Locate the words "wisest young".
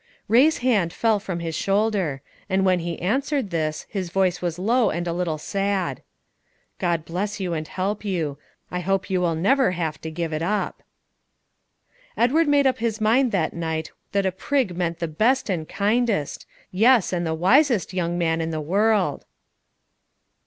17.35-18.17